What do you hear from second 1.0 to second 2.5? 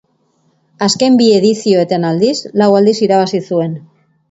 bi edizioetan, aldiz,